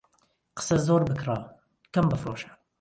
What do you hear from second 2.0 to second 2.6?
بفرۆشە.